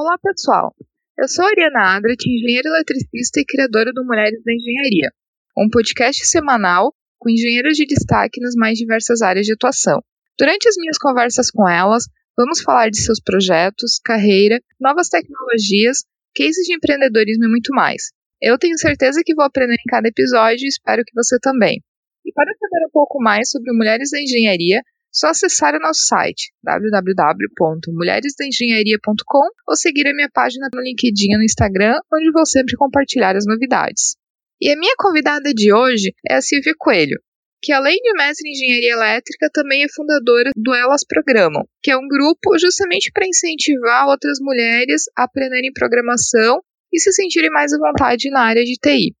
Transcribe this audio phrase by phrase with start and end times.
[0.00, 0.72] Olá, pessoal.
[1.18, 5.10] Eu sou a Ariana Adrat, engenheira eletricista e criadora do Mulheres da Engenharia,
[5.58, 10.00] um podcast semanal com engenheiras de destaque nas mais diversas áreas de atuação.
[10.38, 12.04] Durante as minhas conversas com elas,
[12.36, 18.12] vamos falar de seus projetos, carreira, novas tecnologias, cases de empreendedorismo e muito mais.
[18.40, 21.82] Eu tenho certeza que vou aprender em cada episódio e espero que você também.
[22.24, 24.80] E para saber um pouco mais sobre Mulheres da Engenharia,
[25.12, 31.42] só acessar o nosso site www.mulheresdaengenharia.com ou seguir a minha página no LinkedIn e no
[31.42, 34.16] Instagram, onde vou sempre compartilhar as novidades.
[34.60, 37.18] E a minha convidada de hoje é a Silvia Coelho,
[37.62, 41.96] que além de mestre em engenharia elétrica, também é fundadora do Elas Programam, que é
[41.96, 46.60] um grupo justamente para incentivar outras mulheres a aprenderem programação
[46.92, 49.14] e se sentirem mais à vontade na área de TI.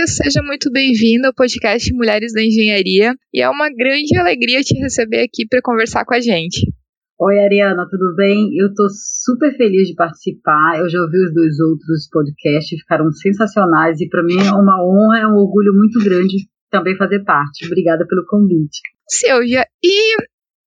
[0.00, 4.74] Silvia, seja muito bem-vinda ao podcast Mulheres da Engenharia e é uma grande alegria te
[4.78, 6.66] receber aqui para conversar com a gente.
[7.18, 8.48] Oi, Ariana, tudo bem?
[8.56, 10.78] Eu estou super feliz de participar.
[10.78, 15.18] Eu já ouvi os dois outros podcasts, ficaram sensacionais e para mim é uma honra,
[15.20, 17.66] é um orgulho muito grande também fazer parte.
[17.66, 18.80] Obrigada pelo convite.
[19.08, 20.16] Silvia, e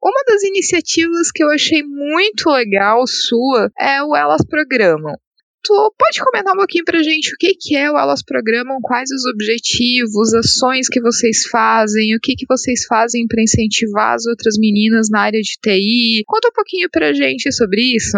[0.04, 5.16] uma das iniciativas que eu achei muito legal sua é o Elas Programam.
[5.64, 9.10] Tu pode comentar um pouquinho pra gente o que, que é o Elas Programam, quais
[9.12, 14.56] os objetivos, ações que vocês fazem, o que, que vocês fazem para incentivar as outras
[14.60, 16.24] meninas na área de TI?
[16.28, 18.18] Conta um pouquinho pra gente sobre isso.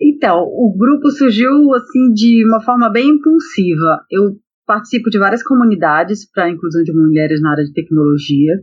[0.00, 4.00] Então, o grupo surgiu assim de uma forma bem impulsiva.
[4.10, 8.54] Eu participo de várias comunidades para a inclusão de mulheres na área de tecnologia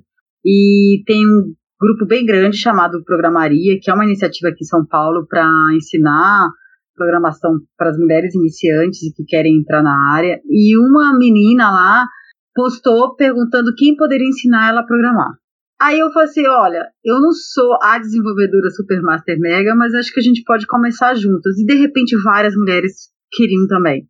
[0.45, 4.85] e tem um grupo bem grande chamado Programaria, que é uma iniciativa aqui em São
[4.85, 6.49] Paulo para ensinar
[6.97, 10.41] programação para as mulheres iniciantes e que querem entrar na área.
[10.49, 12.05] E uma menina lá
[12.53, 15.31] postou perguntando quem poderia ensinar ela a programar.
[15.79, 20.11] Aí eu falei assim, olha, eu não sou a desenvolvedora Super Master Mega, mas acho
[20.11, 21.57] que a gente pode começar juntas.
[21.59, 24.07] E de repente várias mulheres queriam também.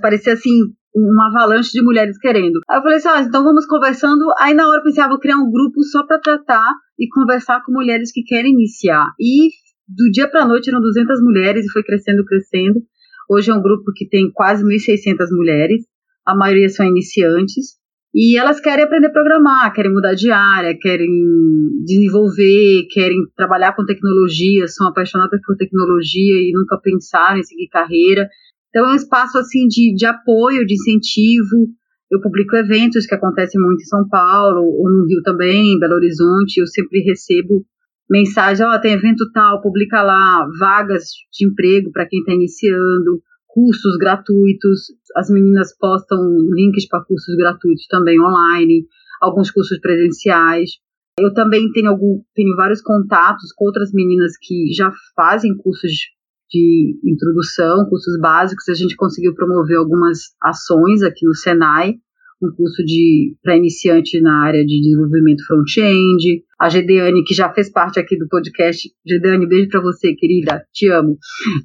[0.00, 0.62] Parecia assim,
[0.94, 2.60] uma avalanche de mulheres querendo.
[2.68, 4.24] Aí eu falei assim, ah, então vamos conversando.
[4.38, 7.62] Aí na hora eu pensei, ah, vou criar um grupo só para tratar e conversar
[7.62, 9.12] com mulheres que querem iniciar.
[9.20, 9.50] E
[9.96, 12.80] do dia para a noite eram 200 mulheres e foi crescendo, crescendo.
[13.28, 15.84] Hoje é um grupo que tem quase 1.600 mulheres,
[16.26, 17.80] a maioria são iniciantes,
[18.14, 21.08] e elas querem aprender a programar, querem mudar de área, querem
[21.84, 28.28] desenvolver, querem trabalhar com tecnologia, são apaixonadas por tecnologia e nunca pensaram em seguir carreira.
[28.68, 31.68] Então é um espaço assim de, de apoio, de incentivo.
[32.10, 35.94] Eu publico eventos que acontecem muito em São Paulo, ou no Rio também, em Belo
[35.94, 36.58] Horizonte.
[36.58, 37.64] Eu sempre recebo
[38.10, 43.22] mensagem, ó, oh, tem evento tal, publica lá, vagas de emprego para quem está iniciando,
[43.46, 46.18] cursos gratuitos, as meninas postam
[46.52, 48.86] links para cursos gratuitos também online,
[49.20, 50.70] alguns cursos presenciais.
[51.18, 55.90] Eu também tenho algum, tenho vários contatos com outras meninas que já fazem cursos
[56.50, 58.68] de introdução, cursos básicos.
[58.68, 61.96] A gente conseguiu promover algumas ações aqui no Senai
[62.42, 66.42] um curso de para iniciante na área de desenvolvimento front-end.
[66.60, 68.86] A Gedeane, que já fez parte aqui do podcast.
[69.06, 70.62] Gedeane, beijo para você, querida.
[70.74, 71.16] Te amo.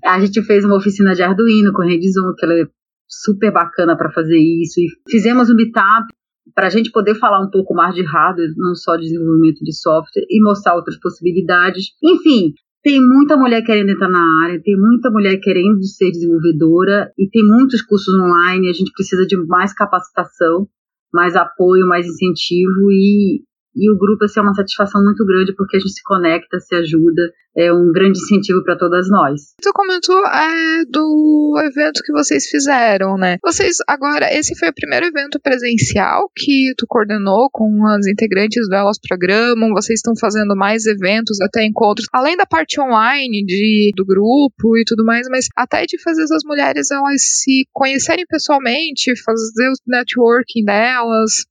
[0.05, 2.65] A gente fez uma oficina de Arduino com Redizon, que ela é
[3.05, 4.79] super bacana para fazer isso.
[4.79, 6.07] E fizemos um meetup
[6.53, 9.75] para a gente poder falar um pouco mais de hardware, não só de desenvolvimento de
[9.75, 11.87] software, e mostrar outras possibilidades.
[12.01, 17.27] Enfim, tem muita mulher querendo entrar na área, tem muita mulher querendo ser desenvolvedora e
[17.29, 18.69] tem muitos cursos online.
[18.69, 20.67] A gente precisa de mais capacitação,
[21.13, 23.43] mais apoio, mais incentivo e
[23.75, 26.73] e o grupo assim, é uma satisfação muito grande porque a gente se conecta, se
[26.75, 29.53] ajuda, é um grande incentivo para todas nós.
[29.61, 33.37] Tu comentou é, do evento que vocês fizeram, né?
[33.43, 38.75] Vocês agora, esse foi o primeiro evento presencial que tu coordenou com as integrantes do
[38.75, 44.05] Elas Programam, vocês estão fazendo mais eventos, até encontros, além da parte online de, do
[44.05, 49.69] grupo e tudo mais, mas até de fazer as mulheres elas se conhecerem pessoalmente, fazer
[49.69, 51.45] o networking delas.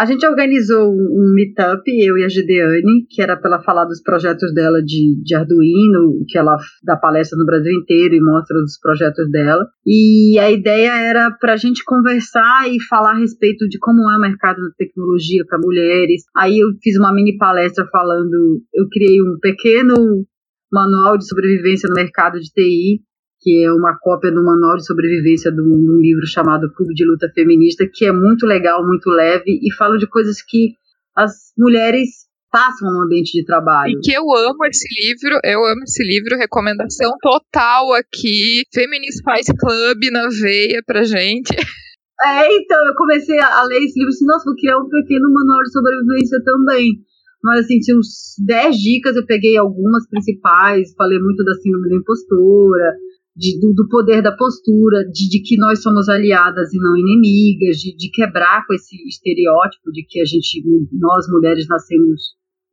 [0.00, 4.00] A gente organizou um meetup, eu e a Gideane, que era para ela falar dos
[4.02, 8.78] projetos dela de, de Arduino, que ela dá palestra no Brasil inteiro e mostra os
[8.80, 9.68] projetos dela.
[9.84, 14.16] E a ideia era para a gente conversar e falar a respeito de como é
[14.16, 16.22] o mercado de tecnologia para mulheres.
[16.34, 20.24] Aí eu fiz uma mini palestra falando, eu criei um pequeno
[20.72, 23.02] manual de sobrevivência no mercado de TI
[23.40, 27.30] que é uma cópia do Manual de Sobrevivência de um livro chamado Clube de Luta
[27.34, 30.74] Feminista, que é muito legal, muito leve e fala de coisas que
[31.16, 33.92] as mulheres passam no ambiente de trabalho.
[33.92, 39.56] E que eu amo esse livro, eu amo esse livro, recomendação total aqui, Feminist Fight
[39.56, 41.54] Club na veia pra gente.
[42.22, 45.26] É, então, eu comecei a ler esse livro e disse, nossa, vou criar um pequeno
[45.32, 47.00] manual de sobrevivência também.
[47.42, 51.96] Mas, assim, tinha uns 10 dicas, eu peguei algumas principais, falei muito da síndrome da
[51.96, 52.94] impostora,
[53.40, 57.78] de, do, do, poder da postura, de, de, que nós somos aliadas e não inimigas,
[57.78, 62.20] de, de, quebrar com esse estereótipo de que a gente, nós mulheres nascemos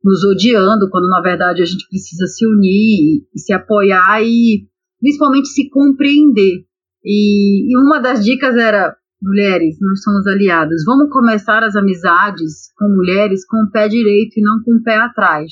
[0.04, 4.66] nos odiando, quando na verdade a gente precisa se unir e, se apoiar e
[5.00, 6.66] principalmente se compreender.
[7.02, 10.84] E, e uma das dicas era mulheres, nós somos aliadas.
[10.84, 14.96] Vamos começar as amizades com mulheres com o pé direito e não com o pé
[14.96, 15.50] atrás.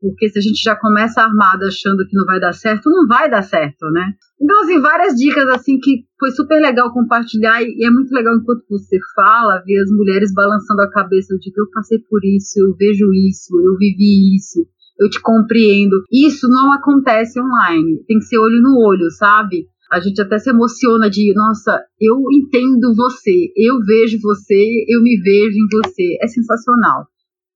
[0.00, 3.30] Porque se a gente já começa armada achando que não vai dar certo, não vai
[3.30, 4.12] dar certo, né?
[4.40, 8.64] Então, assim, várias dicas, assim, que foi super legal compartilhar e é muito legal enquanto
[8.68, 12.76] você fala, ver as mulheres balançando a cabeça de que eu passei por isso, eu
[12.76, 14.66] vejo isso, eu vivi isso,
[15.00, 16.02] eu te compreendo.
[16.12, 19.66] Isso não acontece online, tem que ser olho no olho, sabe?
[19.90, 25.16] A gente até se emociona de, nossa, eu entendo você, eu vejo você, eu me
[25.20, 26.18] vejo em você.
[26.20, 27.06] É sensacional.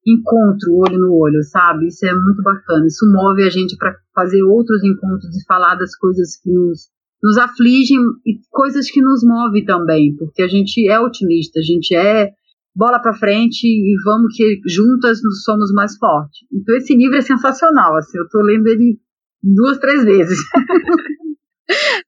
[0.06, 1.86] Encontro olho no olho, sabe?
[1.86, 2.86] Isso é muito bacana.
[2.86, 6.88] Isso move a gente para fazer outros encontros e falar das coisas que nos,
[7.22, 11.94] nos afligem e coisas que nos movem também, porque a gente é otimista, a gente
[11.94, 12.30] é
[12.74, 16.40] bola para frente e vamos que juntas somos mais fortes.
[16.52, 18.98] Então esse livro é sensacional, assim, eu tô lendo ele
[19.42, 20.38] duas, três vezes.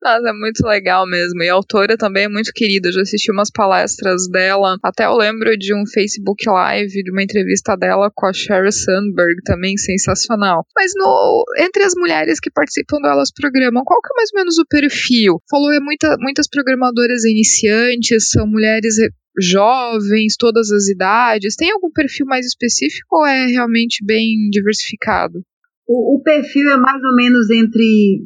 [0.02, 1.42] Nossa, é muito legal mesmo.
[1.42, 2.88] E a autora também é muito querida.
[2.88, 4.76] Eu já assisti umas palestras dela.
[4.82, 9.42] Até eu lembro de um Facebook Live, de uma entrevista dela com a Sheryl Sandberg,
[9.44, 10.64] também sensacional.
[10.76, 14.40] Mas no, entre as mulheres que participam do Elas Programam, qual que é mais ou
[14.40, 15.40] menos o perfil?
[15.50, 18.96] Falou, é muita, muitas programadoras iniciantes, são mulheres
[19.38, 21.56] jovens, todas as idades.
[21.56, 25.42] Tem algum perfil mais específico ou é realmente bem diversificado?
[25.86, 28.22] O, o perfil é mais ou menos entre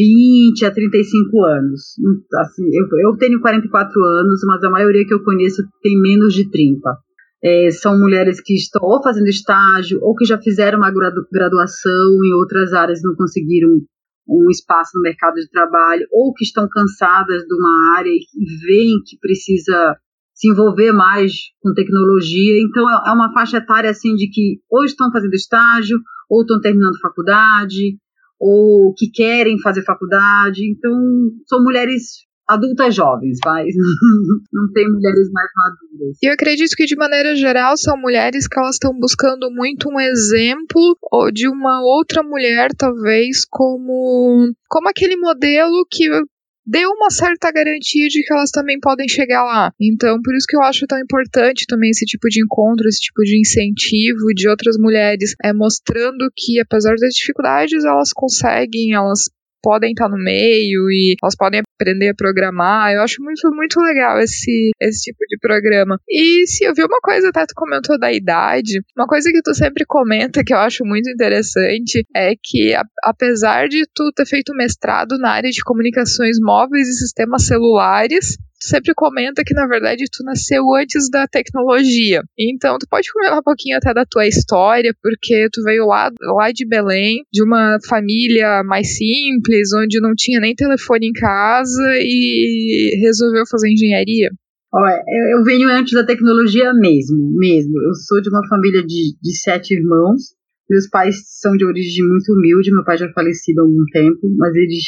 [0.00, 1.80] 20 a 35 anos.
[2.40, 6.50] Assim, eu, eu tenho 44 anos, mas a maioria que eu conheço tem menos de
[6.50, 6.80] 30.
[7.42, 12.34] É, são mulheres que estão ou fazendo estágio ou que já fizeram uma graduação em
[12.34, 13.70] outras áreas não conseguiram
[14.28, 19.02] um espaço no mercado de trabalho ou que estão cansadas de uma área e veem
[19.06, 19.96] que precisa
[20.34, 21.32] se envolver mais
[21.62, 22.60] com tecnologia.
[22.62, 25.98] Então é, é uma faixa etária assim de que ou estão fazendo estágio
[26.28, 27.96] ou estão terminando faculdade
[28.40, 30.68] ou que querem fazer faculdade.
[30.70, 30.92] Então,
[31.46, 33.64] são mulheres adultas jovens, vai.
[34.52, 36.16] Não tem mulheres mais maduras.
[36.20, 40.00] E eu acredito que, de maneira geral, são mulheres que elas estão buscando muito um
[40.00, 40.96] exemplo
[41.32, 46.08] de uma outra mulher, talvez, como, como aquele modelo que
[46.70, 49.72] deu uma certa garantia de que elas também podem chegar lá.
[49.80, 53.22] Então, por isso que eu acho tão importante também esse tipo de encontro, esse tipo
[53.24, 59.24] de incentivo de outras mulheres, é mostrando que apesar das dificuldades, elas conseguem, elas
[59.62, 62.92] podem estar no meio e elas podem aprender a programar.
[62.92, 65.98] Eu acho muito, muito legal esse, esse tipo de programa.
[66.08, 69.54] E se eu vi uma coisa, até tu comentou da idade, uma coisa que tu
[69.54, 74.54] sempre comenta que eu acho muito interessante é que, a, apesar de tu ter feito
[74.54, 80.04] mestrado na área de comunicações móveis e sistemas celulares, tu sempre comenta que na verdade
[80.12, 82.22] tu nasceu antes da tecnologia.
[82.38, 86.52] Então, tu pode comentar um pouquinho até da tua história, porque tu veio lá, lá
[86.52, 93.00] de Belém, de uma família mais simples, onde não tinha nem telefone em casa e
[93.02, 94.28] resolveu fazer engenharia.
[94.72, 95.02] Olha,
[95.32, 97.72] eu venho antes da tecnologia mesmo, mesmo.
[97.82, 100.34] Eu sou de uma família de, de sete irmãos.
[100.68, 102.70] Meus pais são de origem muito humilde.
[102.70, 104.84] Meu pai já é falecido há algum tempo, mas eles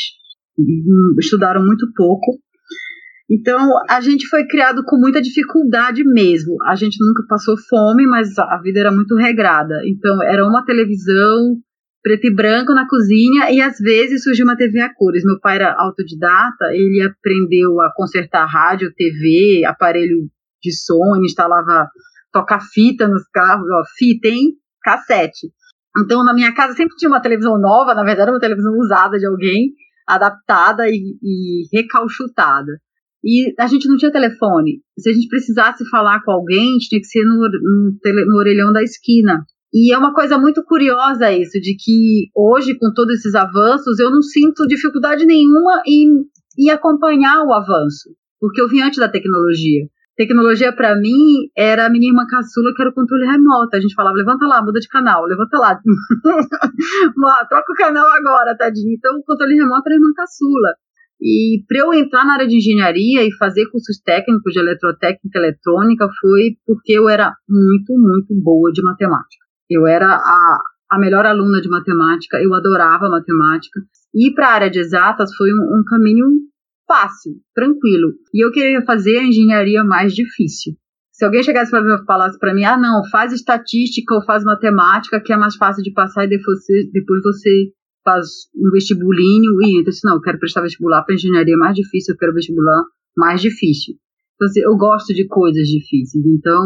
[0.57, 2.39] hum, estudaram muito pouco.
[3.33, 6.63] Então, a gente foi criado com muita dificuldade mesmo.
[6.65, 9.75] A gente nunca passou fome, mas a vida era muito regrada.
[9.87, 11.57] Então, era uma televisão
[12.03, 15.25] preto e branco na cozinha e às vezes surgiu uma TV a cores.
[15.25, 20.29] Meu pai era autodidata, ele aprendeu a consertar rádio, TV, aparelho
[20.63, 21.89] de som, instalava
[22.31, 24.51] tocar fita nos carros, ó, fita, hein?
[24.83, 25.49] Cassete.
[26.05, 29.27] Então, na minha casa sempre tinha uma televisão nova, na verdade, uma televisão usada de
[29.27, 29.73] alguém,
[30.07, 32.73] adaptada e, e recalchutada.
[33.25, 34.81] E a gente não tinha telefone.
[34.99, 38.83] Se a gente precisasse falar com alguém, tinha que ser no, no, no orelhão da
[38.83, 39.45] esquina.
[39.73, 44.11] E é uma coisa muito curiosa isso, de que hoje, com todos esses avanços, eu
[44.11, 46.09] não sinto dificuldade nenhuma em,
[46.59, 49.87] em acompanhar o avanço, porque eu vim antes da tecnologia.
[50.15, 53.75] Tecnologia, para mim, era a minha irmã caçula, que era o controle remoto.
[53.75, 55.75] A gente falava, levanta lá, muda de canal, levanta lá.
[57.49, 58.93] Troca o canal agora, tadinho.
[58.93, 60.77] Então, o controle remoto era a irmã caçula.
[61.23, 65.39] E para eu entrar na área de engenharia e fazer cursos técnicos de eletrotécnica e
[65.39, 69.45] eletrônica foi porque eu era muito, muito boa de matemática.
[69.71, 70.59] Eu era a,
[70.91, 73.81] a melhor aluna de matemática, eu adorava matemática.
[74.13, 76.27] Ir para a área de exatas foi um, um caminho
[76.89, 78.15] fácil, tranquilo.
[78.35, 80.75] E eu queria fazer a engenharia mais difícil.
[81.13, 84.43] Se alguém chegasse para mim e falasse para mim, ah, não, faz estatística ou faz
[84.43, 87.71] matemática, que é mais fácil de passar e depois você, depois você
[88.05, 89.91] faz um vestibulinho e entra.
[89.91, 92.83] Disse, não, eu quero prestar vestibular para engenharia mais difícil, eu quero vestibular
[93.17, 93.95] mais difícil.
[94.35, 96.25] Então, assim, eu gosto de coisas difíceis.
[96.25, 96.65] Então,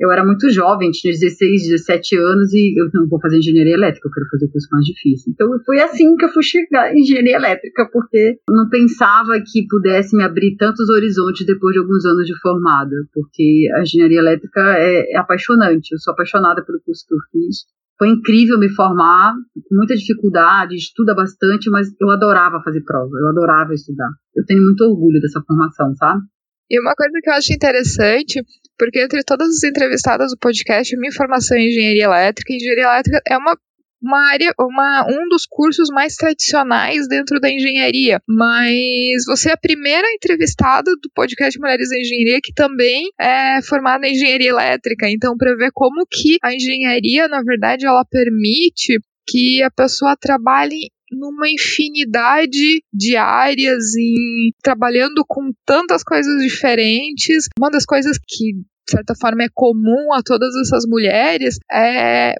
[0.00, 4.08] eu era muito jovem, tinha 16, 17 anos e eu não vou fazer engenharia elétrica,
[4.08, 5.30] eu quero fazer o curso mais difícil.
[5.34, 9.66] Então foi assim que eu fui chegar em engenharia elétrica, porque eu não pensava que
[9.68, 14.60] pudesse me abrir tantos horizontes depois de alguns anos de formada, porque a engenharia elétrica
[14.78, 17.66] é, é apaixonante, eu sou apaixonada pelo curso que eu fiz.
[18.00, 19.34] Foi incrível me formar,
[19.68, 24.08] com muita dificuldade, estuda bastante, mas eu adorava fazer prova, eu adorava estudar.
[24.34, 26.22] Eu tenho muito orgulho dessa formação, sabe?
[26.70, 28.42] E uma coisa que eu acho interessante,
[28.78, 33.36] porque entre todas as entrevistadas do podcast, minha formação em engenharia elétrica, engenharia elétrica é
[33.36, 33.54] uma
[34.02, 38.20] uma área, uma, um dos cursos mais tradicionais dentro da engenharia.
[38.26, 44.06] Mas você é a primeira entrevistada do podcast Mulheres da Engenharia que também é formada
[44.06, 45.08] em engenharia elétrica.
[45.08, 50.90] Então, para ver como que a engenharia, na verdade, ela permite que a pessoa trabalhe
[51.12, 57.48] numa infinidade de áreas, em, trabalhando com tantas coisas diferentes.
[57.58, 62.34] Uma das coisas que, de certa forma, é comum a todas essas mulheres é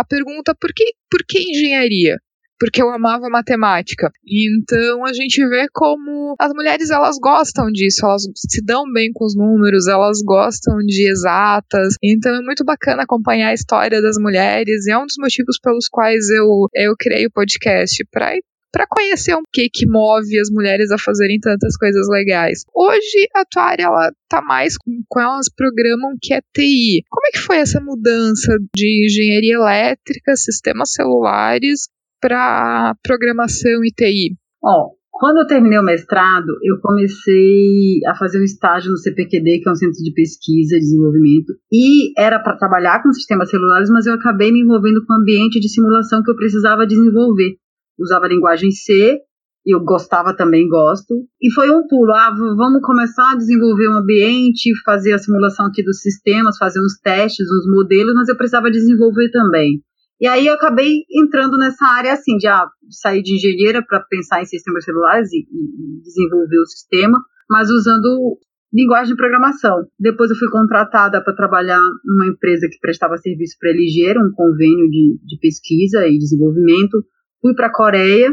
[0.00, 2.16] a pergunta por que, por que engenharia?
[2.60, 4.10] porque eu amava matemática.
[4.22, 9.24] Então a gente vê como as mulheres elas gostam disso, elas se dão bem com
[9.24, 11.94] os números, elas gostam de exatas.
[12.02, 15.88] Então é muito bacana acompanhar a história das mulheres e é um dos motivos pelos
[15.88, 18.36] quais eu eu criei o podcast para
[18.72, 22.64] para conhecer um que que move as mulheres a fazerem tantas coisas legais.
[22.74, 27.04] Hoje a tua área ela tá mais com, com elas programam que é TI.
[27.08, 31.88] Como é que foi essa mudança de engenharia elétrica, sistemas celulares
[32.20, 34.36] para programação e TI?
[34.62, 39.68] Ó, quando eu terminei o mestrado, eu comecei a fazer um estágio no CPQD, que
[39.68, 44.06] é um centro de pesquisa e desenvolvimento, e era para trabalhar com sistemas celulares, mas
[44.06, 47.56] eu acabei me envolvendo com o ambiente de simulação que eu precisava desenvolver.
[48.00, 49.20] Usava a linguagem C,
[49.66, 51.14] e eu gostava também, gosto.
[51.40, 55.82] E foi um pulo, ah, vamos começar a desenvolver um ambiente, fazer a simulação aqui
[55.82, 59.82] dos sistemas, fazer uns testes, uns modelos, mas eu precisava desenvolver também.
[60.20, 64.42] E aí eu acabei entrando nessa área assim, de ah, sair de engenheira para pensar
[64.42, 68.38] em sistemas celulares e, e, desenvolver o sistema, mas usando
[68.72, 69.86] linguagem de programação.
[69.98, 74.88] Depois eu fui contratada para trabalhar numa empresa que prestava serviço para a um convênio
[74.90, 77.02] de, de pesquisa e desenvolvimento.
[77.40, 78.30] Fui para a Coreia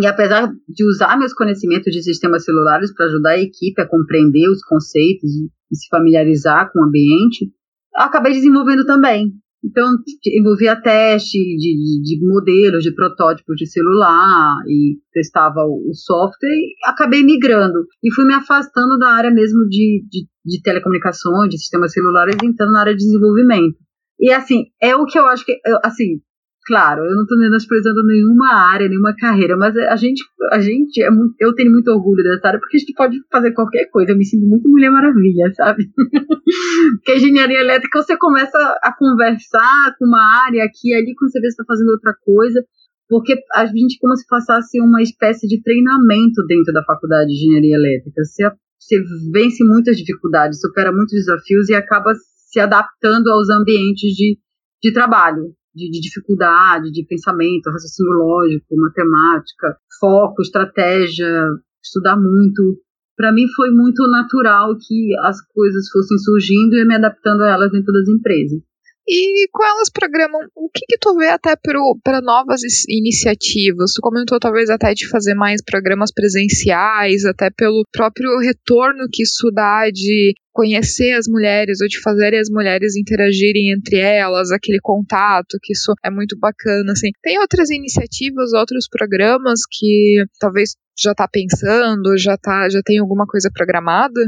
[0.00, 4.48] e apesar de usar meus conhecimentos de sistemas celulares para ajudar a equipe a compreender
[4.48, 5.30] os conceitos
[5.70, 7.50] e se familiarizar com o ambiente,
[7.94, 9.32] acabei desenvolvendo também.
[9.64, 9.94] Então,
[10.26, 16.50] envolvia teste de, de, de, modelos, de protótipos de celular e testava o, o, software
[16.50, 17.86] e acabei migrando.
[18.02, 22.72] E fui me afastando da área mesmo de, de, de telecomunicações, de sistemas celulares, entrando
[22.72, 23.76] na área de desenvolvimento.
[24.18, 26.20] E assim, é o que eu acho que, assim,
[26.64, 31.10] Claro, eu não estou menosprezando nenhuma área, nenhuma carreira, mas a gente, a gente é
[31.10, 34.12] muito, eu tenho muito orgulho dessa área porque a gente pode fazer qualquer coisa.
[34.12, 35.82] Eu me sinto muito Mulher Maravilha, sabe?
[37.02, 41.48] porque engenharia elétrica você começa a conversar com uma área aqui ali, quando você vê
[41.48, 42.64] está fazendo outra coisa,
[43.08, 47.74] porque a gente como se passasse uma espécie de treinamento dentro da faculdade de engenharia
[47.74, 48.22] elétrica.
[48.22, 49.02] Você, você
[49.32, 54.38] vence muitas dificuldades, supera muitos desafios e acaba se adaptando aos ambientes de,
[54.80, 61.44] de trabalho de, de dificuldade, de pensamento, raciocínio lógico, matemática, foco, estratégia,
[61.82, 62.80] estudar muito.
[63.16, 67.70] Para mim foi muito natural que as coisas fossem surgindo e me adaptando a elas
[67.70, 68.60] dentro das empresas.
[69.06, 73.92] E com elas programam, o que, que tu vê até para novas iniciativas?
[73.94, 79.50] Tu comentou talvez até de fazer mais programas presenciais, até pelo próprio retorno que isso
[79.52, 85.58] dá de conhecer as mulheres ou de fazer as mulheres interagirem entre elas, aquele contato,
[85.62, 87.10] que isso é muito bacana, assim.
[87.22, 93.26] Tem outras iniciativas, outros programas que talvez já está pensando, já tá, já tem alguma
[93.26, 94.20] coisa programada?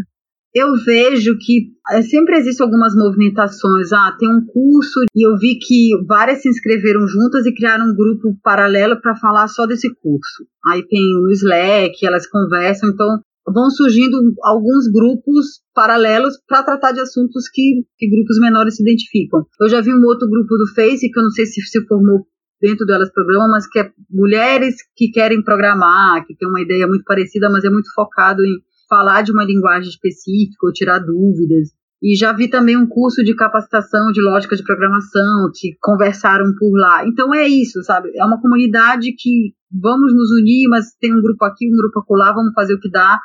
[0.54, 3.92] Eu vejo que é, sempre existem algumas movimentações.
[3.92, 7.96] Ah, tem um curso e eu vi que várias se inscreveram juntas e criaram um
[7.96, 10.46] grupo paralelo para falar só desse curso.
[10.68, 13.20] Aí tem o Slack, elas conversam, então
[13.52, 19.44] vão surgindo alguns grupos paralelos para tratar de assuntos que, que grupos menores se identificam.
[19.61, 22.26] Eu já vi um outro grupo do Face, que eu não sei se se formou
[22.62, 27.04] dentro delas programa, mas que é mulheres que querem programar, que tem uma ideia muito
[27.04, 28.56] parecida, mas é muito focado em
[28.88, 31.71] falar de uma linguagem específica ou tirar dúvidas.
[32.03, 36.76] E já vi também um curso de capacitação de lógica de programação, que conversaram por
[36.76, 37.07] lá.
[37.07, 38.11] Então é isso, sabe?
[38.14, 42.33] É uma comunidade que vamos nos unir, mas tem um grupo aqui, um grupo acolá,
[42.33, 43.19] vamos fazer o que dá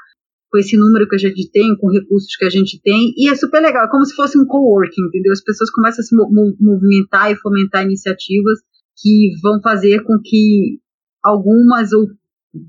[0.51, 3.35] com esse número que a gente tem, com recursos que a gente tem, e é
[3.35, 5.31] super legal, é como se fosse um coworking, entendeu?
[5.31, 6.15] As pessoas começam a se
[6.59, 8.59] movimentar e fomentar iniciativas
[8.97, 10.79] que vão fazer com que
[11.23, 12.07] algumas ou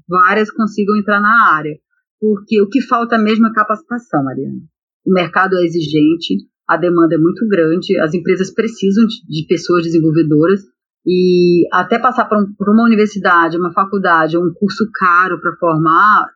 [0.07, 1.79] várias consigam entrar na área.
[2.21, 4.61] Porque o que falta mesmo é capacitação, Mariana.
[5.07, 6.37] O mercado é exigente,
[6.69, 10.61] a demanda é muito grande, as empresas precisam de, pessoas desenvolvedoras
[11.07, 16.27] e até passar por, um, por, uma universidade, uma faculdade, um curso caro para formar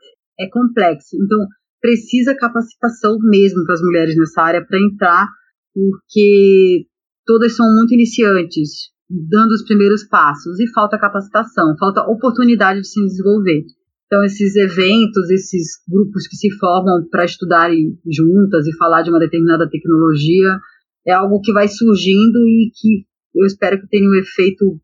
[0.40, 1.16] é complexo.
[1.22, 1.38] Então,
[1.80, 5.28] precisa capacitação mesmo para as mulheres nessa área para entrar,
[5.72, 6.86] porque
[7.26, 13.04] todas são muito iniciantes, dando os primeiros passos, e falta capacitação, falta oportunidade de se
[13.04, 13.64] desenvolver.
[14.06, 19.18] Então, esses eventos, esses grupos que se formam para estudarem juntas e falar de uma
[19.18, 20.58] determinada tecnologia,
[21.06, 24.78] é algo que vai surgindo e que eu espero que tenha um efeito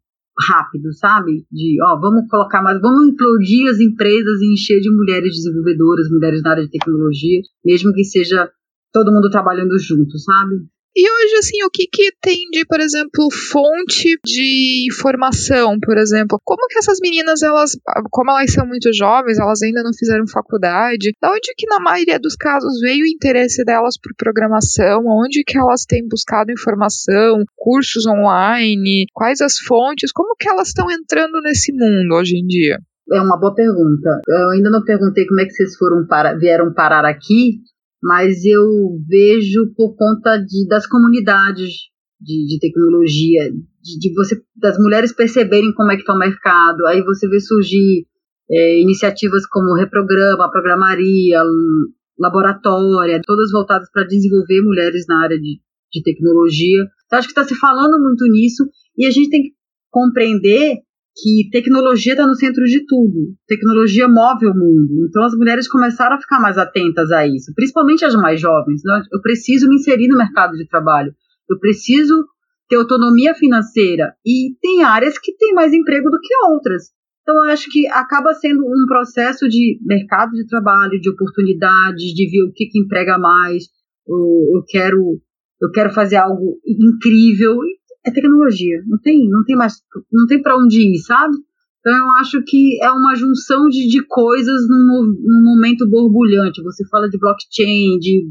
[0.48, 1.44] rápido, sabe?
[1.50, 6.42] De, ó, vamos colocar mais, vamos implodir as empresas e encher de mulheres desenvolvedoras, mulheres
[6.42, 8.50] na área de tecnologia, mesmo que seja
[8.92, 10.56] todo mundo trabalhando junto, sabe?
[10.94, 16.38] E hoje, assim, o que, que tem de, por exemplo, fonte de informação, por exemplo?
[16.44, 17.78] Como que essas meninas, elas,
[18.10, 22.18] como elas são muito jovens, elas ainda não fizeram faculdade, da onde que na maioria
[22.18, 25.04] dos casos veio o interesse delas por programação?
[25.06, 29.06] Onde que elas têm buscado informação, cursos online?
[29.12, 30.10] Quais as fontes?
[30.12, 32.78] Como que elas estão entrando nesse mundo hoje em dia?
[33.12, 34.20] É uma boa pergunta.
[34.28, 37.60] Eu ainda não perguntei como é que vocês foram para, vieram parar aqui,
[38.02, 38.66] mas eu
[39.06, 41.90] vejo por conta de, das comunidades
[42.20, 43.50] de, de tecnologia,
[43.82, 47.40] de, de, você, das mulheres perceberem como é que está o mercado, aí você vê
[47.40, 48.06] surgir
[48.50, 51.42] é, iniciativas como Reprograma, Programaria,
[52.18, 55.60] Laboratória, todas voltadas para desenvolver mulheres na área de,
[55.92, 56.84] de tecnologia.
[57.06, 59.52] Então, acho que está se falando muito nisso e a gente tem que
[59.90, 60.78] compreender
[61.16, 63.34] que tecnologia está no centro de tudo.
[63.46, 65.06] Tecnologia move o mundo.
[65.08, 68.80] Então as mulheres começaram a ficar mais atentas a isso, principalmente as mais jovens.
[68.84, 69.02] Né?
[69.12, 71.12] Eu preciso me inserir no mercado de trabalho.
[71.48, 72.24] Eu preciso
[72.68, 74.14] ter autonomia financeira.
[74.24, 76.84] E tem áreas que têm mais emprego do que outras.
[77.22, 82.30] Então eu acho que acaba sendo um processo de mercado de trabalho, de oportunidades, de
[82.30, 83.64] ver o que, que emprega mais.
[84.08, 85.20] Eu quero
[85.62, 87.58] eu quero fazer algo incrível
[88.04, 88.82] é tecnologia.
[88.86, 89.74] Não tem, não tem mais,
[90.12, 91.34] não tem para onde ir, sabe?
[91.80, 96.62] Então eu acho que é uma junção de, de coisas num, num momento borbulhante.
[96.62, 98.26] Você fala de blockchain, de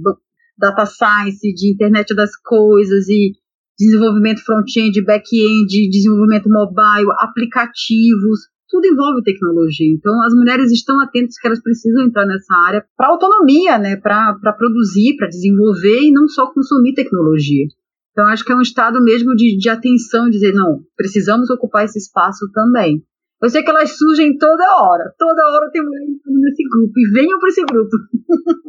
[0.57, 3.31] data science, de internet das coisas e
[3.77, 9.91] desenvolvimento front-end, back-end, desenvolvimento mobile, aplicativos, tudo envolve tecnologia.
[9.91, 14.53] Então as mulheres estão atentas que elas precisam entrar nessa área para autonomia, né, para
[14.57, 17.65] produzir, para desenvolver e não só consumir tecnologia.
[18.11, 21.99] Então, acho que é um estado mesmo de, de atenção, dizer, não, precisamos ocupar esse
[21.99, 23.03] espaço também.
[23.41, 27.39] Eu sei que elas surgem toda hora, toda hora tem mulher nesse grupo, e venham
[27.39, 27.89] para esse grupo.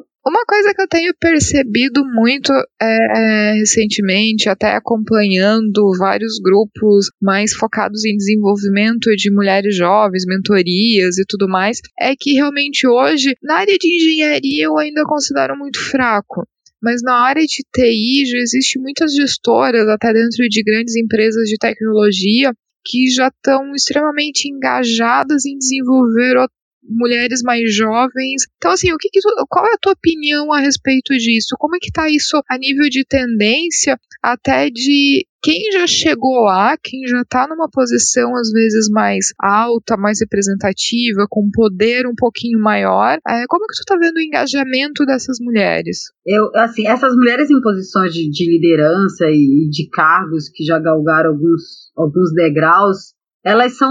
[0.25, 7.55] Uma coisa que eu tenho percebido muito é, é, recentemente, até acompanhando vários grupos mais
[7.55, 13.57] focados em desenvolvimento de mulheres jovens, mentorias e tudo mais, é que realmente hoje, na
[13.57, 16.47] área de engenharia, eu ainda considero muito fraco.
[16.83, 21.57] Mas na área de TI já existe muitas gestoras, até dentro de grandes empresas de
[21.59, 22.53] tecnologia,
[22.85, 26.47] que já estão extremamente engajadas em desenvolver
[26.83, 28.47] mulheres mais jovens.
[28.57, 31.57] Então, assim, o que, que tu, qual é a tua opinião a respeito disso?
[31.59, 36.77] Como é que está isso a nível de tendência, até de quem já chegou lá,
[36.77, 42.59] quem já está numa posição às vezes mais alta, mais representativa, com poder um pouquinho
[42.61, 46.13] maior, é, como que tu está vendo o engajamento dessas mulheres?
[46.27, 51.31] Eu, assim, essas mulheres em posições de, de liderança e de cargos que já galgaram
[51.31, 53.91] alguns, alguns degraus, elas são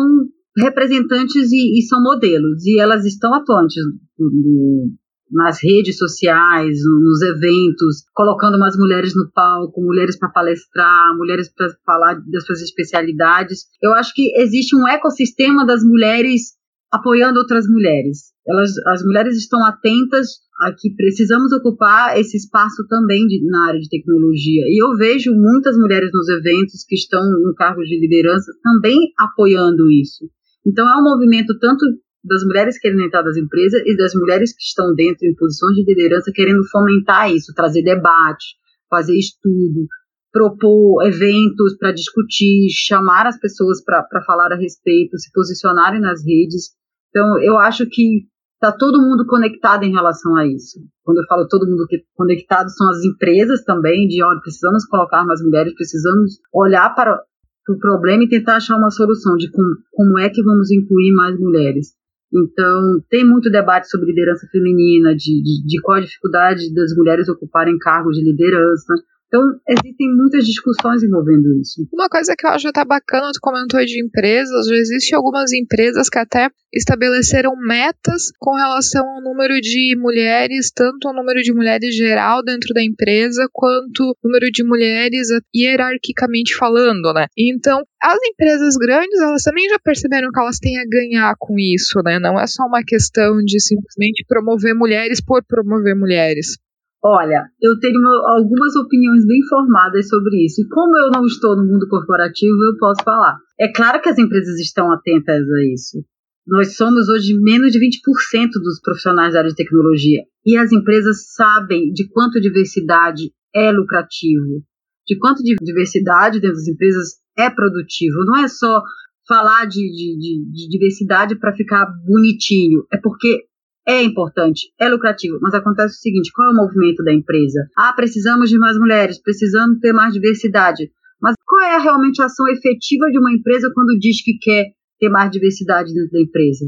[0.58, 3.82] representantes e, e são modelos, e elas estão atuantes
[4.20, 4.92] no,
[5.32, 11.70] nas redes sociais, nos eventos, colocando umas mulheres no palco, mulheres para palestrar, mulheres para
[11.86, 13.66] falar das suas especialidades.
[13.82, 16.58] Eu acho que existe um ecossistema das mulheres
[16.92, 18.34] apoiando outras mulheres.
[18.48, 23.80] Elas, as mulheres estão atentas a que precisamos ocupar esse espaço também de, na área
[23.80, 24.64] de tecnologia.
[24.68, 29.90] E eu vejo muitas mulheres nos eventos que estão no cargo de liderança também apoiando
[29.92, 30.26] isso.
[30.66, 31.86] Então é um movimento tanto
[32.24, 35.84] das mulheres querendo entrar das empresas e das mulheres que estão dentro em posições de
[35.86, 38.46] liderança querendo fomentar isso, trazer debate,
[38.90, 39.88] fazer estudo,
[40.32, 46.72] propor eventos para discutir, chamar as pessoas para falar a respeito, se posicionarem nas redes.
[47.10, 50.80] Então, eu acho que está todo mundo conectado em relação a isso.
[51.04, 55.42] Quando eu falo todo mundo conectado, são as empresas também, de olha, precisamos colocar mais
[55.42, 57.24] mulheres, precisamos olhar para
[57.70, 59.50] o problema e tentar achar uma solução de
[59.92, 61.99] como é que vamos incluir mais mulheres.
[62.32, 67.28] Então, tem muito debate sobre liderança feminina, de, de, de qual a dificuldade das mulheres
[67.28, 68.94] ocuparem cargos de liderança.
[69.30, 71.88] Então, existem muitas discussões envolvendo isso.
[71.94, 76.10] Uma coisa que eu acho até bacana, tu comentou de empresas, já existem algumas empresas
[76.10, 81.96] que até estabeleceram metas com relação ao número de mulheres, tanto o número de mulheres
[81.96, 87.28] geral dentro da empresa, quanto o número de mulheres hierarquicamente falando, né?
[87.38, 92.02] Então, as empresas grandes, elas também já perceberam que elas têm a ganhar com isso,
[92.04, 92.18] né?
[92.18, 96.58] Não é só uma questão de simplesmente promover mulheres por promover mulheres.
[97.04, 100.62] Olha, eu tenho algumas opiniões bem formadas sobre isso.
[100.62, 103.38] E como eu não estou no mundo corporativo, eu posso falar.
[103.60, 106.04] É claro que as empresas estão atentas a isso.
[106.46, 110.24] Nós somos hoje menos de 20% dos profissionais da área de tecnologia.
[110.46, 114.64] E as empresas sabem de quanto diversidade é lucrativo,
[115.08, 118.26] de quanto diversidade dentro das empresas é produtivo.
[118.26, 118.82] Não é só
[119.28, 123.46] falar de, de, de, de diversidade para ficar bonitinho, é porque
[123.90, 127.68] é importante, é lucrativo, mas acontece o seguinte: qual é o movimento da empresa?
[127.76, 130.92] Ah, precisamos de mais mulheres, precisamos ter mais diversidade.
[131.20, 134.66] Mas qual é realmente a ação efetiva de uma empresa quando diz que quer
[135.00, 136.66] ter mais diversidade dentro da empresa?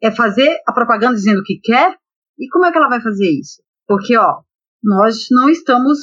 [0.00, 1.96] É fazer a propaganda dizendo que quer?
[2.38, 3.60] E como é que ela vai fazer isso?
[3.86, 4.38] Porque, ó,
[4.82, 5.98] nós não estamos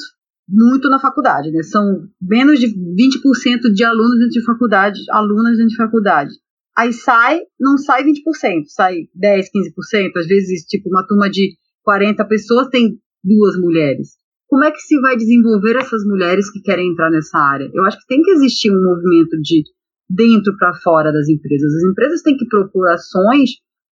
[0.46, 1.62] muito na faculdade, né?
[1.62, 6.30] São menos de 20% de alunos dentro de faculdade, alunas dentro de faculdade.
[6.78, 10.16] Aí sai, não sai 20%, sai 10, 15%.
[10.16, 14.10] Às vezes, tipo, uma turma de 40 pessoas tem duas mulheres.
[14.46, 17.68] Como é que se vai desenvolver essas mulheres que querem entrar nessa área?
[17.74, 19.64] Eu acho que tem que existir um movimento de
[20.08, 21.74] dentro para fora das empresas.
[21.74, 23.50] As empresas têm que propor ações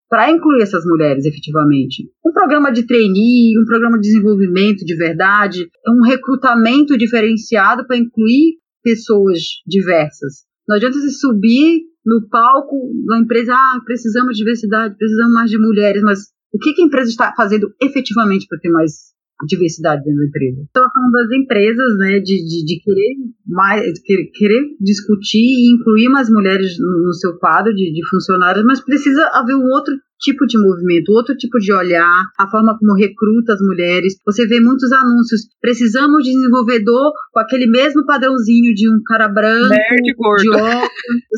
[0.09, 2.09] para incluir essas mulheres efetivamente.
[2.25, 8.55] Um programa de trainee, um programa de desenvolvimento de verdade, um recrutamento diferenciado para incluir
[8.81, 10.47] pessoas diversas.
[10.67, 15.57] Não adianta você subir no palco da empresa, ah, precisamos de diversidade, precisamos mais de
[15.57, 16.19] mulheres, mas
[16.53, 19.07] o que, que a empresa está fazendo efetivamente para ter mais
[19.45, 20.61] diversidade dentro da empresa.
[20.63, 23.15] Estou falando das empresas, né, de, de, de querer
[23.45, 23.99] mais,
[24.33, 29.29] querer, discutir e incluir mais mulheres no, no seu quadro de, de funcionários, mas precisa
[29.33, 33.61] haver um outro tipo de movimento, outro tipo de olhar, a forma como recruta as
[33.61, 34.15] mulheres.
[34.25, 35.41] Você vê muitos anúncios.
[35.61, 40.41] Precisamos de desenvolvedor com aquele mesmo padrãozinho de um cara branco, Nerd, gordo.
[40.41, 40.91] de óculos,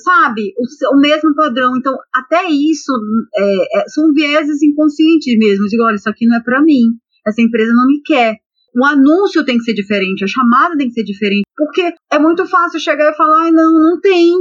[0.04, 0.54] sabe?
[0.58, 1.76] O, o, mesmo padrão.
[1.78, 2.92] Então, até isso
[3.36, 5.66] é, é, são vieses inconscientes mesmo.
[5.66, 6.98] Eu digo, olha, isso aqui não é para mim
[7.30, 8.36] essa empresa não me quer.
[8.76, 12.46] O anúncio tem que ser diferente, a chamada tem que ser diferente, porque é muito
[12.46, 14.34] fácil chegar e falar, ai, não, não tem,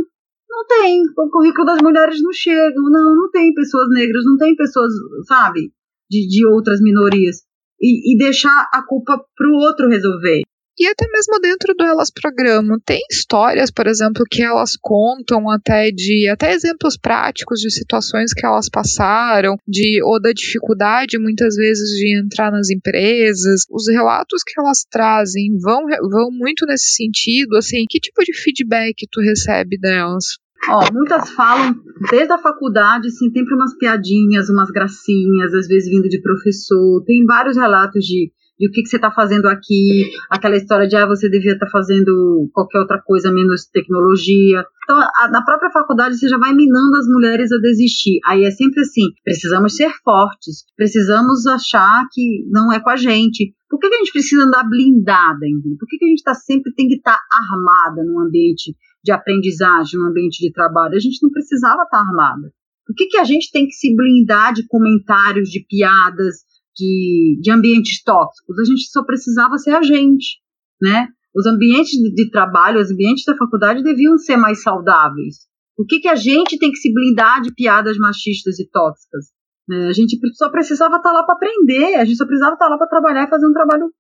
[0.49, 4.57] não tem, o currículo das mulheres não chega, não, não tem pessoas negras, não tem
[4.57, 4.93] pessoas,
[5.27, 5.73] sabe,
[6.11, 7.43] de, de outras minorias,
[7.81, 10.43] e, e deixar a culpa para o outro resolver.
[10.79, 15.91] E até mesmo dentro do Elas Programa, tem histórias, por exemplo, que elas contam até
[15.91, 21.91] de até exemplos práticos de situações que elas passaram, de ou da dificuldade muitas vezes
[21.99, 23.63] de entrar nas empresas.
[23.69, 29.07] Os relatos que elas trazem vão, vão muito nesse sentido, assim, que tipo de feedback
[29.11, 30.39] tu recebe delas?
[30.69, 31.75] Ó, muitas falam
[32.11, 37.03] desde a faculdade, assim, sempre umas piadinhas, umas gracinhas, às vezes vindo de professor.
[37.05, 40.97] Tem vários relatos de de o que, que você está fazendo aqui, aquela história de
[40.97, 44.65] ah, você devia estar tá fazendo qualquer outra coisa menos tecnologia.
[44.83, 48.19] Então, a, na própria faculdade você já vai minando as mulheres a desistir.
[48.27, 53.55] Aí é sempre assim: precisamos ser fortes, precisamos achar que não é com a gente.
[53.71, 55.69] Por que, que a gente precisa andar blindada, ainda?
[55.79, 57.21] Por que, que a gente tá sempre tem que estar tá
[57.53, 60.97] armada num ambiente de aprendizagem, num ambiente de trabalho?
[60.97, 62.51] A gente não precisava estar tá armada.
[62.87, 66.37] Por que, que a gente tem que se blindar de comentários, de piadas,
[66.79, 70.39] de, de ambientes tóxicos, a gente só precisava ser a gente,
[70.81, 71.09] né?
[71.35, 75.47] Os ambientes de, trabalho, os ambientes da faculdade deviam ser mais saudáveis.
[75.77, 79.27] O que, que a gente tem que se blindar de piadas machistas e tóxicas?
[79.69, 79.89] Né?
[79.89, 82.71] A gente só precisava estar tá lá para aprender, a gente só precisava estar tá
[82.71, 83.91] lá para trabalhar e fazer um trabalho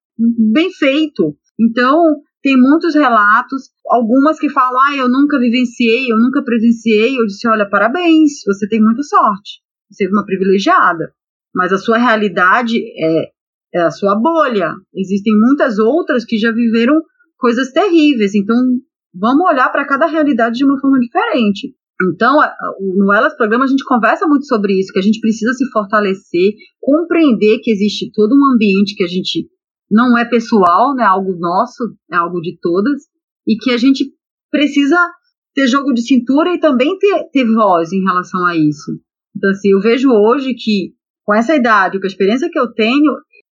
[0.52, 1.36] bem feito.
[1.60, 2.02] Então,
[2.42, 7.18] tem muitos relatos, algumas que falam, ah, eu nunca vivenciei, eu nunca presenciei.
[7.18, 9.60] Eu disse, olha, parabéns, você tem muita sorte,
[9.90, 11.12] você é uma privilegiada
[11.58, 13.30] mas a sua realidade é,
[13.74, 14.72] é a sua bolha.
[14.94, 16.94] Existem muitas outras que já viveram
[17.36, 18.56] coisas terríveis, então
[19.12, 21.74] vamos olhar para cada realidade de uma forma diferente.
[22.14, 22.38] Então,
[22.96, 26.52] no Elas Programa a gente conversa muito sobre isso, que a gente precisa se fortalecer,
[26.80, 29.48] compreender que existe todo um ambiente que a gente
[29.90, 33.02] não é pessoal, não é algo nosso, é algo de todas,
[33.48, 34.12] e que a gente
[34.48, 34.96] precisa
[35.56, 38.92] ter jogo de cintura e também ter, ter voz em relação a isso.
[39.36, 40.96] Então, assim, eu vejo hoje que
[41.28, 43.12] com essa idade, com a experiência que eu tenho,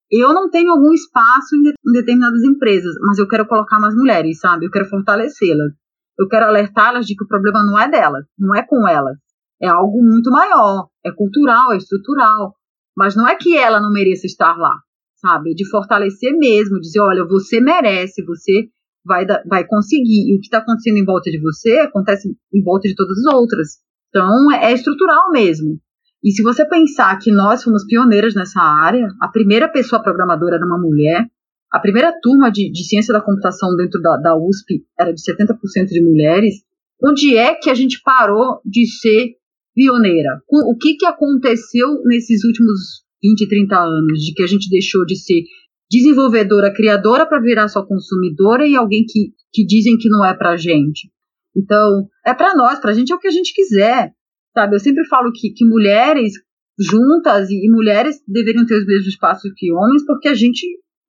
[0.09, 3.93] eu não tenho algum espaço em, de, em determinadas empresas, mas eu quero colocar mais
[3.93, 4.65] mulheres, sabe?
[4.65, 5.73] Eu quero fortalecê-las.
[6.17, 9.17] Eu quero alertá-las de que o problema não é delas, não é com elas.
[9.61, 12.55] É algo muito maior, é cultural, é estrutural.
[12.95, 14.77] Mas não é que ela não mereça estar lá,
[15.17, 15.53] sabe?
[15.53, 18.69] De fortalecer mesmo, dizer, olha, você merece, você
[19.05, 20.31] vai, vai conseguir.
[20.31, 23.33] E o que está acontecendo em volta de você acontece em volta de todas as
[23.33, 23.67] outras.
[24.07, 25.77] Então, é estrutural mesmo.
[26.25, 30.65] E se você pensar que nós fomos pioneiras nessa área, a primeira pessoa programadora era
[30.65, 31.23] uma mulher,
[31.71, 35.85] a primeira turma de, de ciência da computação dentro da, da USP era de 70%
[35.85, 36.55] de mulheres,
[36.99, 39.35] onde é que a gente parou de ser
[39.75, 40.41] pioneira?
[40.49, 45.15] O que, que aconteceu nesses últimos 20, 30 anos, de que a gente deixou de
[45.15, 45.43] ser
[45.91, 50.57] desenvolvedora, criadora para virar só consumidora e alguém que, que dizem que não é para
[50.57, 51.11] gente?
[51.55, 54.11] Então, é para nós, para a gente é o que a gente quiser.
[54.55, 56.31] Sabe, eu sempre falo que, que mulheres
[56.79, 60.65] juntas e, e mulheres deveriam ter os mesmos espaços que homens, porque a gente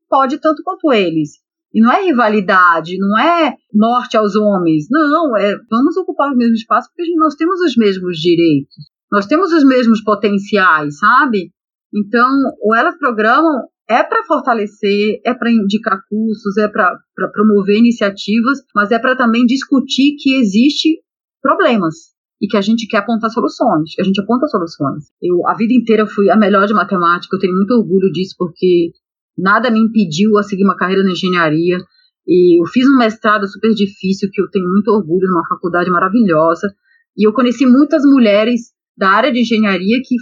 [0.09, 1.35] pode tanto quanto eles.
[1.72, 4.87] E não é rivalidade, não é morte aos homens.
[4.90, 8.74] Não, é vamos ocupar os mesmos espaços porque nós temos os mesmos direitos.
[9.12, 11.52] Nós temos os mesmos potenciais, sabe?
[11.94, 12.28] Então,
[12.64, 16.98] o Elas Programam é para fortalecer, é para indicar cursos, é para
[17.32, 21.00] promover iniciativas, mas é para também discutir que existe
[21.40, 25.05] problemas e que a gente quer apontar soluções, a gente aponta soluções.
[25.22, 28.90] Eu a vida inteira fui a melhor de matemática, eu tenho muito orgulho disso porque
[29.37, 31.79] nada me impediu a seguir uma carreira na engenharia.
[32.27, 36.68] E eu fiz um mestrado super difícil que eu tenho muito orgulho numa faculdade maravilhosa.
[37.16, 40.16] E eu conheci muitas mulheres da área de engenharia que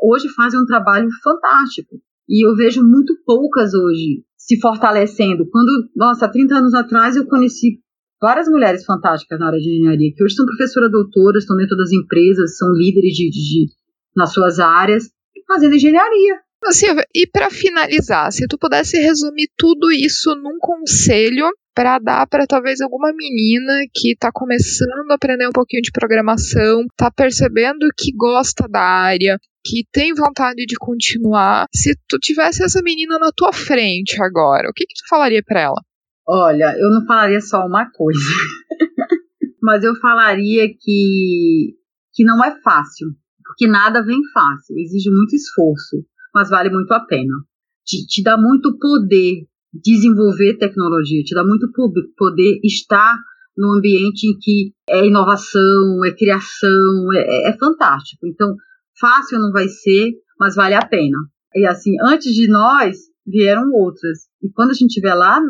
[0.00, 2.00] hoje fazem um trabalho fantástico.
[2.28, 5.46] E eu vejo muito poucas hoje se fortalecendo.
[5.50, 7.80] Quando, nossa, há 30 anos atrás eu conheci
[8.20, 11.90] várias mulheres fantásticas na área de engenharia, que hoje são professoras doutoras, estão dentro das
[11.90, 13.66] empresas, são líderes de, de, de
[14.14, 15.10] nas suas áreas,
[15.46, 16.40] fazendo engenharia.
[16.70, 22.46] Silvia, e para finalizar, se tu pudesse resumir tudo isso num conselho para dar para
[22.46, 28.12] talvez alguma menina que está começando a aprender um pouquinho de programação, está percebendo que
[28.14, 33.52] gosta da área, que tem vontade de continuar, se tu tivesse essa menina na tua
[33.52, 35.82] frente agora, o que, que tu falaria para ela?
[36.32, 38.20] Olha, eu não falaria só uma coisa,
[39.60, 41.74] mas eu falaria que,
[42.12, 43.08] que não é fácil,
[43.44, 47.34] porque nada vem fácil, exige muito esforço, mas vale muito a pena.
[47.84, 51.68] Te, te dá muito poder desenvolver tecnologia, te dá muito
[52.16, 53.18] poder estar
[53.58, 58.24] num ambiente em que é inovação, é criação, é, é, é fantástico.
[58.24, 58.54] Então,
[59.00, 61.18] fácil não vai ser, mas vale a pena.
[61.56, 64.28] E assim, antes de nós vieram outras.
[64.40, 65.40] E quando a gente estiver lá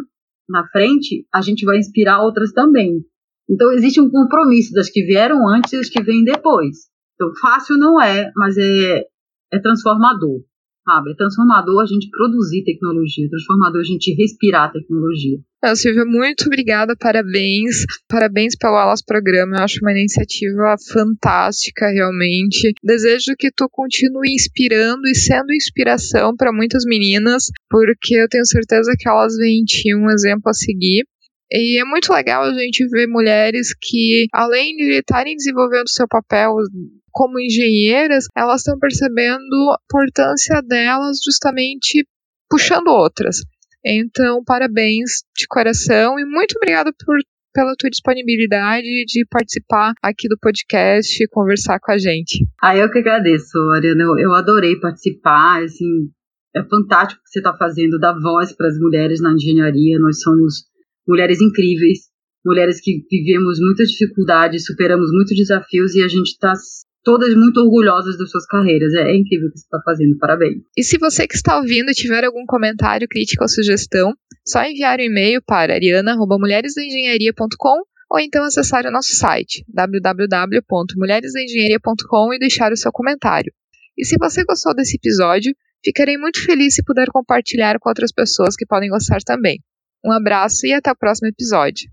[0.51, 3.05] na frente, a gente vai inspirar outras também.
[3.49, 6.91] Então existe um compromisso das que vieram antes e das que vêm depois.
[7.15, 9.05] Então fácil não é, mas é,
[9.53, 10.43] é transformador,
[10.85, 11.13] sabe?
[11.13, 15.39] É transformador a gente produzir tecnologia, é transformador a gente respirar tecnologia.
[15.63, 17.85] É, Silvia, muito obrigada, parabéns.
[18.09, 22.73] Parabéns pelo Alas Programa, eu acho uma iniciativa fantástica, realmente.
[22.83, 28.95] Desejo que tu continue inspirando e sendo inspiração para muitas meninas, porque eu tenho certeza
[28.99, 31.05] que elas em ti um exemplo a seguir.
[31.53, 36.55] E é muito legal a gente ver mulheres que, além de estarem desenvolvendo seu papel
[37.11, 42.07] como engenheiras, elas estão percebendo a importância delas justamente
[42.49, 43.43] puxando outras.
[43.85, 47.17] Então, parabéns de coração e muito obrigada por
[47.53, 52.47] pela tua disponibilidade de participar aqui do podcast e conversar com a gente.
[52.63, 54.05] Ah, eu que agradeço, Ariana.
[54.05, 55.63] Eu, eu adorei participar.
[55.65, 56.09] Assim,
[56.55, 59.99] é fantástico o que você está fazendo, dar voz para as mulheres na engenharia.
[59.99, 60.65] Nós somos
[61.07, 62.11] mulheres incríveis,
[62.45, 66.53] mulheres que vivemos muitas dificuldades, superamos muitos desafios e a gente está
[67.03, 68.93] todas muito orgulhosas das suas carreiras.
[68.95, 70.63] É, é incrível o que você está fazendo, parabéns.
[70.77, 74.15] E se você que está ouvindo tiver algum comentário, crítica ou sugestão,
[74.47, 82.73] só enviar um e-mail para ariana.mulheresdaengenharia.com ou então acessar o nosso site www.mulheresdaengenharia.com e deixar
[82.73, 83.53] o seu comentário.
[83.97, 88.57] E se você gostou desse episódio, ficarei muito feliz se puder compartilhar com outras pessoas
[88.57, 89.61] que podem gostar também.
[90.05, 91.89] Um abraço e até o próximo episódio.